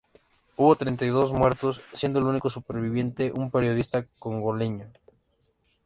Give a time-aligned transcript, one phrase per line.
[0.55, 4.91] Hubo treinta y dos muertos, siendo el único superviviente un periodista congoleño.